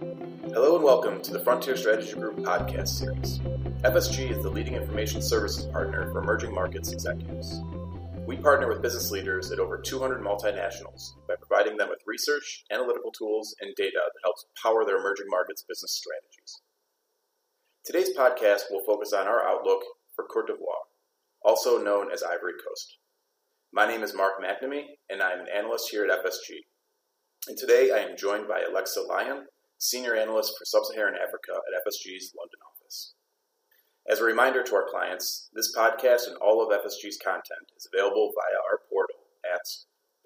[0.00, 3.38] Hello and welcome to the Frontier Strategy Group podcast series.
[3.84, 7.60] FSG is the leading information services partner for emerging markets executives.
[8.26, 13.12] We partner with business leaders at over 200 multinationals by providing them with research, analytical
[13.12, 16.62] tools, and data that helps power their emerging markets business strategies.
[17.84, 19.82] Today's podcast will focus on our outlook
[20.16, 20.88] for Cote d'Ivoire,
[21.44, 22.96] also known as Ivory Coast.
[23.70, 26.56] My name is Mark McNamee, and I am an analyst here at FSG.
[27.48, 29.44] And today I am joined by Alexa Lyon,
[29.80, 33.14] Senior Analyst for Sub Saharan Africa at FSG's London office.
[34.06, 38.30] As a reminder to our clients, this podcast and all of FSG's content is available
[38.36, 39.62] via our portal at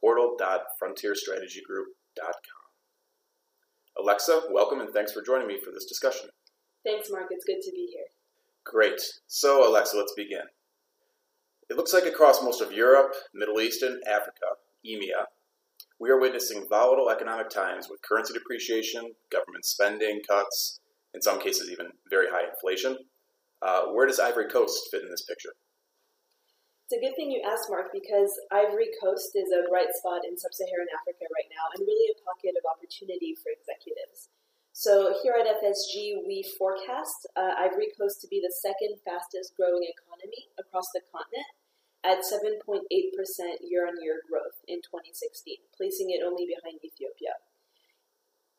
[0.00, 2.64] portal.frontierstrategygroup.com.
[3.96, 6.30] Alexa, welcome and thanks for joining me for this discussion.
[6.84, 7.28] Thanks, Mark.
[7.30, 8.08] It's good to be here.
[8.64, 9.00] Great.
[9.28, 10.48] So, Alexa, let's begin.
[11.70, 15.26] It looks like across most of Europe, Middle East, and Africa, EMEA,
[16.04, 20.84] we are witnessing volatile economic times with currency depreciation, government spending cuts,
[21.16, 22.92] in some cases, even very high inflation.
[23.64, 25.56] Uh, where does Ivory Coast fit in this picture?
[26.84, 30.36] It's a good thing you asked, Mark, because Ivory Coast is a bright spot in
[30.36, 34.28] sub Saharan Africa right now and really a pocket of opportunity for executives.
[34.76, 39.88] So, here at FSG, we forecast uh, Ivory Coast to be the second fastest growing
[39.88, 41.48] economy across the continent
[42.04, 42.84] at 7.8%
[43.64, 47.40] year on year growth in 2016, placing it only behind Ethiopia.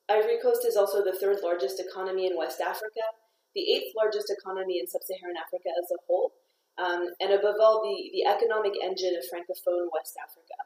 [0.10, 3.14] Ivory Coast is also the third largest economy in West Africa
[3.56, 6.36] the eighth largest economy in sub Saharan Africa as a whole,
[6.78, 10.60] um, and above all, the, the economic engine of Francophone West Africa.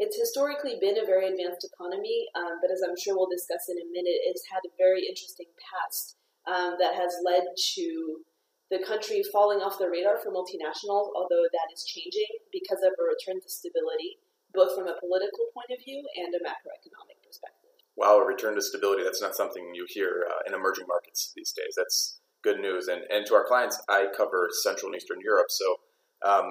[0.00, 3.76] It's historically been a very advanced economy, um, but as I'm sure we'll discuss in
[3.76, 6.16] a minute, it's had a very interesting past
[6.48, 7.44] um, that has led
[7.76, 8.24] to
[8.70, 13.04] the country falling off the radar for multinationals, although that is changing because of a
[13.04, 14.18] return to stability,
[14.54, 17.74] both from a political point of view and a macroeconomic perspective.
[17.96, 21.52] Wow, a return to stability, that's not something you hear uh, in emerging markets these
[21.52, 21.74] days.
[21.76, 22.88] That's good news.
[22.88, 25.50] And, and to our clients, I cover Central and Eastern Europe.
[25.50, 25.76] So,
[26.24, 26.50] um,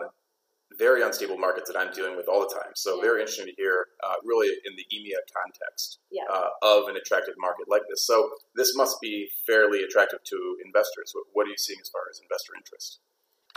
[0.78, 2.74] very unstable markets that I'm dealing with all the time.
[2.76, 3.02] So, yeah.
[3.02, 6.30] very interesting to hear, uh, really, in the EMEA context yeah.
[6.30, 8.06] uh, of an attractive market like this.
[8.06, 11.12] So, this must be fairly attractive to investors.
[11.14, 13.00] What, what are you seeing as far as investor interest?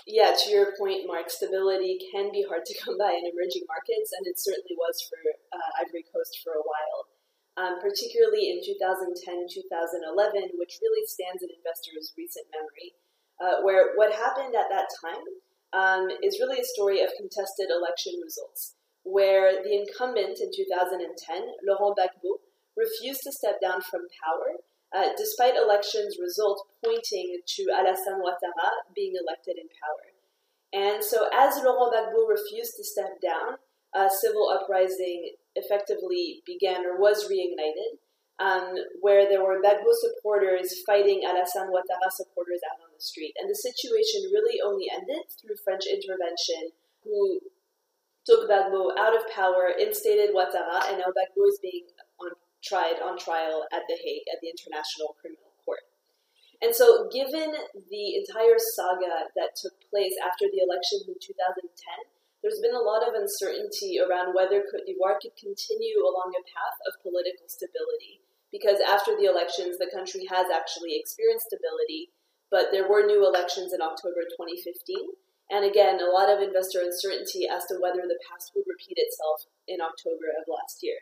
[0.09, 4.11] Yeah, to your point, Mark, stability can be hard to come by in emerging markets,
[4.17, 5.21] and it certainly was for
[5.53, 7.13] uh, Ivory Coast for a while
[7.57, 9.13] um, particularly in 2010
[9.53, 12.97] 2011, which really stands in investors' recent memory,
[13.41, 15.25] uh, where what happened at that time
[15.73, 18.75] um, is really a story of contested election results,
[19.05, 21.09] where the incumbent in 2010,
[21.67, 22.41] Laurent Gbagbo,
[22.77, 24.61] refused to step down from power.
[24.95, 30.13] Uh, despite elections results pointing to Alassane Ouattara being elected in power.
[30.73, 33.57] And so, as Laurent Gbagbo refused to step down,
[33.95, 38.01] a civil uprising effectively began or was reignited,
[38.43, 43.35] um, where there were Gbagbo supporters fighting Alassane Ouattara supporters out on the street.
[43.39, 47.39] And the situation really only ended through French intervention, who
[48.27, 51.87] took Gbagbo out of power, instated Ouattara, and now Gbagbo is being
[52.19, 55.87] on, tried on trial at The Hague at the International Criminal Court.
[56.63, 57.55] And so, given
[57.91, 61.63] the entire saga that took place after the elections in 2010,
[62.43, 66.79] there's been a lot of uncertainty around whether Cote d'Ivoire could continue along a path
[66.91, 68.19] of political stability.
[68.53, 72.13] Because after the elections, the country has actually experienced stability,
[72.53, 75.17] but there were new elections in October 2015.
[75.49, 79.49] And again, a lot of investor uncertainty as to whether the past would repeat itself
[79.67, 81.01] in October of last year.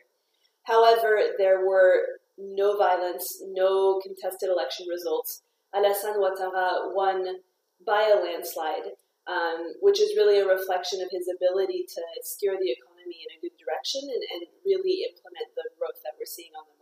[0.65, 5.43] However, there were no violence, no contested election results.
[5.75, 7.43] Alassane Ouattara won
[7.87, 8.95] by a landslide,
[9.27, 13.41] um, which is really a reflection of his ability to steer the economy in a
[13.43, 16.80] good direction and, and really implement the growth that we're seeing on the.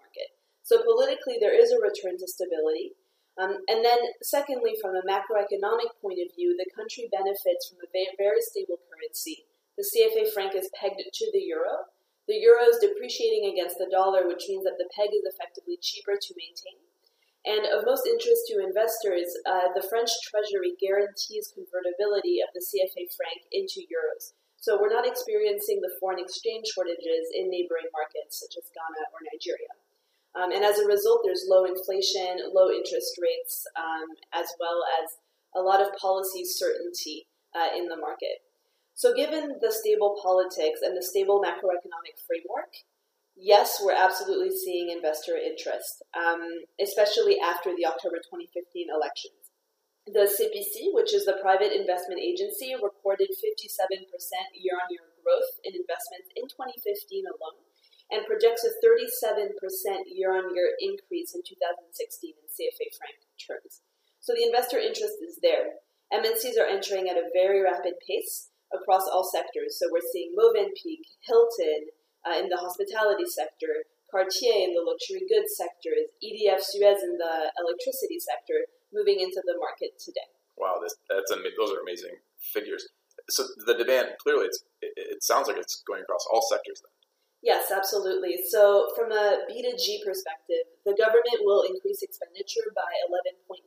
[0.68, 2.92] So politically, there is a return to stability.
[3.40, 7.88] Um, and then, secondly, from a macroeconomic point of view, the country benefits from a
[7.88, 9.48] very stable currency.
[9.80, 11.88] The CFA franc is pegged to the euro.
[12.28, 16.20] The euro is depreciating against the dollar, which means that the peg is effectively cheaper
[16.20, 16.84] to maintain.
[17.48, 23.08] And of most interest to investors, uh, the French Treasury guarantees convertibility of the CFA
[23.16, 24.36] franc into euros.
[24.60, 29.24] So we're not experiencing the foreign exchange shortages in neighboring markets such as Ghana or
[29.32, 29.72] Nigeria.
[30.36, 35.08] Um, and as a result, there's low inflation, low interest rates, um, as well as
[35.56, 37.26] a lot of policy certainty
[37.56, 38.44] uh, in the market.
[38.94, 42.74] So, given the stable politics and the stable macroeconomic framework,
[43.36, 46.42] yes, we're absolutely seeing investor interest, um,
[46.82, 49.38] especially after the October 2015 elections.
[50.08, 53.78] The CEPICI, which is the private investment agency, recorded 57%
[54.56, 57.67] year on year growth in investments in 2015 alone.
[58.10, 59.52] And projects a 37%
[60.08, 61.92] year on year increase in 2016
[62.32, 63.84] in CFA franc terms.
[64.20, 65.80] So the investor interest is there.
[66.12, 69.76] MNCs are entering at a very rapid pace across all sectors.
[69.76, 71.92] So we're seeing Movenpick, Hilton
[72.24, 75.92] uh, in the hospitality sector, Cartier in the luxury goods sector,
[76.24, 80.32] EDF Suez in the electricity sector moving into the market today.
[80.56, 82.88] Wow, this, that's those are amazing figures.
[83.28, 84.48] So the demand clearly,
[84.80, 86.80] it sounds like it's going across all sectors.
[86.80, 86.97] Then.
[87.42, 88.42] Yes, absolutely.
[88.50, 93.62] So, from a B2G perspective, the government will increase expenditure by 11.9%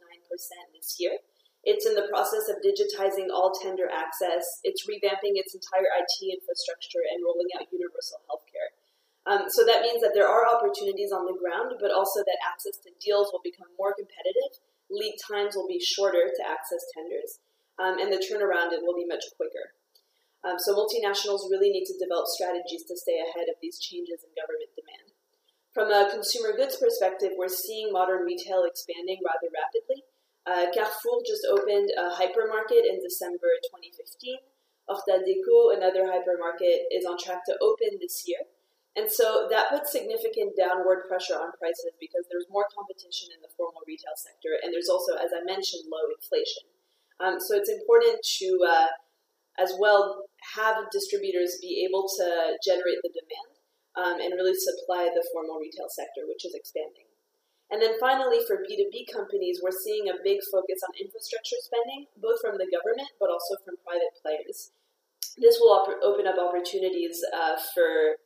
[0.75, 1.15] this year.
[1.63, 4.43] It's in the process of digitizing all tender access.
[4.65, 8.75] It's revamping its entire IT infrastructure and rolling out universal healthcare.
[9.29, 12.81] Um, so that means that there are opportunities on the ground, but also that access
[12.81, 14.57] to deals will become more competitive,
[14.89, 17.37] lead times will be shorter to access tenders,
[17.77, 19.77] um, and the turnaround it will be much quicker.
[20.41, 24.33] Um, so multinationals really need to develop strategies to stay ahead of these changes in
[24.33, 25.13] government demand.
[25.71, 30.03] From a consumer goods perspective, we're seeing modern retail expanding rather rapidly.
[30.43, 34.41] Uh, Carrefour just opened a hypermarket in December 2015.
[34.89, 38.41] Horta Deco, another hypermarket, is on track to open this year.
[38.97, 43.47] And so that puts significant downward pressure on prices because there's more competition in the
[43.55, 46.67] formal retail sector, and there's also, as I mentioned, low inflation.
[47.23, 48.91] Um, so it's important to, uh,
[49.57, 50.20] as well,
[50.57, 53.51] have distributors be able to generate the demand
[53.95, 57.05] um, and really supply the formal retail sector, which is expanding.
[57.71, 62.43] And then finally, for B2B companies, we're seeing a big focus on infrastructure spending, both
[62.43, 64.75] from the government but also from private players.
[65.39, 68.19] This will op- open up opportunities uh, for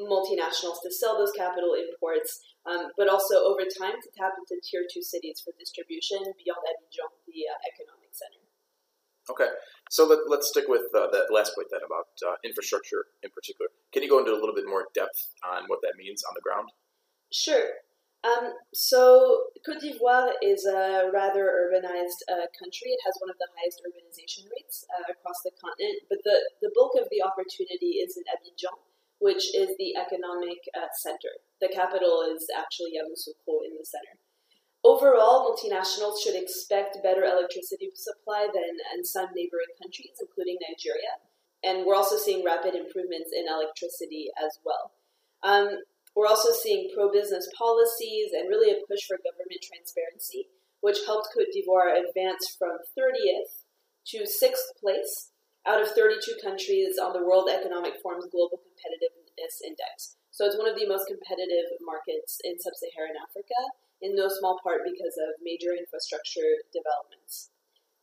[0.00, 4.88] multinationals to sell those capital imports, um, but also over time to tap into tier
[4.88, 8.47] two cities for distribution beyond Abidjan, the uh, economic center.
[9.30, 9.48] Okay,
[9.90, 13.68] so let, us stick with uh, that last point then about uh, infrastructure in particular.
[13.92, 16.40] Can you go into a little bit more depth on what that means on the
[16.40, 16.68] ground?
[17.32, 17.84] Sure.
[18.24, 22.90] Um, so Cote d'Ivoire is a rather urbanized uh, country.
[22.90, 26.72] It has one of the highest urbanization rates uh, across the continent, but the, the
[26.74, 28.74] bulk of the opportunity is in Abidjan,
[29.20, 31.30] which is the economic uh, center.
[31.62, 34.18] The capital is actually Yamoussoukro in the center.
[34.88, 41.20] Overall, multinationals should expect better electricity supply than in some neighboring countries, including Nigeria.
[41.60, 44.96] And we're also seeing rapid improvements in electricity as well.
[45.44, 45.84] Um,
[46.16, 50.48] we're also seeing pro business policies and really a push for government transparency,
[50.80, 53.68] which helped Cote d'Ivoire advance from 30th
[54.16, 55.36] to 6th place
[55.68, 60.16] out of 32 countries on the World Economic Forum's Global Competitiveness Index.
[60.32, 63.60] So it's one of the most competitive markets in sub Saharan Africa,
[64.00, 67.50] in no small part because of major infrastructure developments.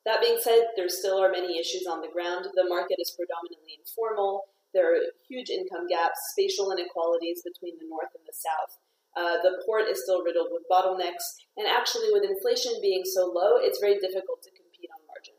[0.06, 2.46] That being said, there still are many issues on the ground.
[2.54, 4.46] The market is predominantly informal,
[4.76, 8.76] there are huge income gaps, spatial inequalities between the North and the South.
[9.16, 13.56] Uh, the port is still riddled with bottlenecks, and actually, with inflation being so low,
[13.56, 15.36] it's very difficult to compete on margin.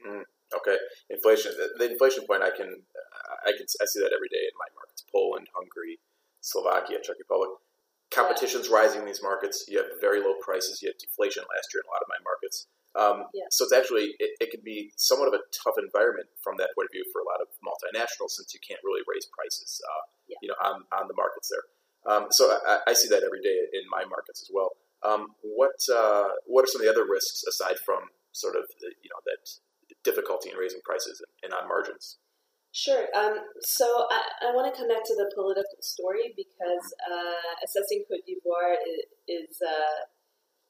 [0.00, 0.24] Mm,
[0.56, 0.80] okay,
[1.12, 1.52] inflation.
[1.76, 2.80] The inflation point, I can,
[3.44, 6.00] I can, I see that every day in my markets: Poland, Hungary,
[6.40, 7.60] Slovakia, Czech Republic.
[8.10, 8.76] Competition's yeah.
[8.76, 9.64] rising in these markets.
[9.68, 10.80] You have very low prices.
[10.80, 12.66] You had deflation last year in a lot of my markets.
[12.96, 13.46] Um, yeah.
[13.52, 16.88] So it's actually it, it, can be somewhat of a tough environment from that point
[16.88, 20.40] of view for a lot of multinationals since you can't really raise prices, uh, yeah.
[20.40, 21.62] you know, on, on the markets there.
[22.08, 24.72] Um, so I, I, see that every day in my markets as well.
[25.04, 28.88] Um, what uh, what are some of the other risks aside from sort of the,
[29.02, 29.44] you know that
[30.02, 32.16] difficulty in raising prices and, and on margins?
[32.72, 33.08] Sure.
[33.16, 38.04] Um, so I, I want to come back to the political story because uh, assessing
[38.06, 40.04] Cote d'Ivoire is, is uh,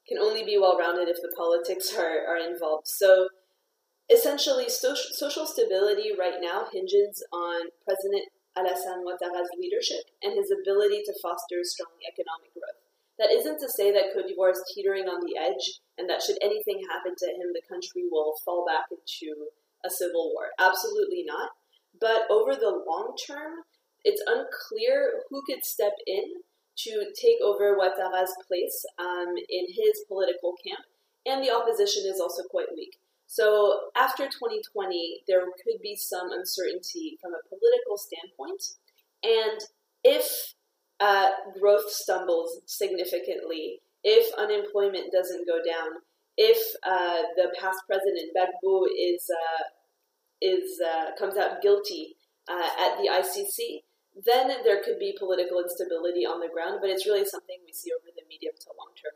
[0.06, 2.86] can only be well rounded if the politics are, are involved.
[2.86, 3.28] So
[4.08, 11.02] essentially, social, social stability right now hinges on President Alassane Ouattara's leadership and his ability
[11.04, 12.78] to foster strong economic growth.
[13.18, 16.38] That isn't to say that Cote d'Ivoire is teetering on the edge and that should
[16.40, 19.50] anything happen to him, the country will fall back into
[19.84, 20.54] a civil war.
[20.58, 21.57] Absolutely not.
[22.00, 23.64] But over the long term,
[24.04, 26.24] it's unclear who could step in
[26.78, 30.84] to take over Ouattara's place um, in his political camp,
[31.26, 32.96] and the opposition is also quite weak.
[33.26, 38.62] So after 2020, there could be some uncertainty from a political standpoint,
[39.22, 39.60] and
[40.04, 40.54] if
[41.00, 45.98] uh, growth stumbles significantly, if unemployment doesn't go down,
[46.36, 49.62] if uh, the past president Gbagbo is uh,
[50.40, 52.16] is uh, comes out guilty
[52.48, 53.82] uh, at the ICC,
[54.24, 57.92] then there could be political instability on the ground, but it's really something we see
[57.92, 59.14] over the medium to long term.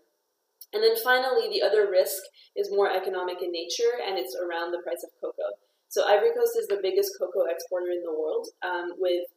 [0.72, 2.22] And then finally, the other risk
[2.56, 5.58] is more economic in nature, and it's around the price of cocoa.
[5.88, 9.28] So Ivory Coast is the biggest cocoa exporter in the world, um, with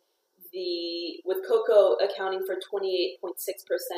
[0.53, 3.19] the with cocoa accounting for 28.6%